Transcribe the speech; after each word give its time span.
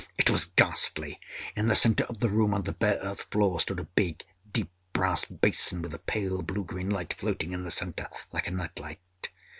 It 0.17 0.31
was 0.31 0.45
ghastly. 0.45 1.19
In 1.55 1.67
the 1.67 1.75
centre 1.75 2.05
of 2.05 2.21
the 2.21 2.29
room, 2.29 2.55
on 2.55 2.63
the 2.63 2.71
bare 2.71 2.97
earth 3.03 3.21
floor, 3.29 3.59
stood 3.59 3.79
a 3.79 3.83
big, 3.83 4.23
deep, 4.51 4.71
brass 4.93 5.25
basin, 5.25 5.83
with 5.83 5.93
a 5.93 5.99
pale 5.99 6.41
blue 6.41 6.63
green 6.63 6.89
light 6.89 7.13
floating 7.13 7.51
in 7.51 7.63
the 7.65 7.69
centre 7.69 8.09
like 8.31 8.47
a 8.47 8.51
night 8.51 8.79
light. 8.79 9.29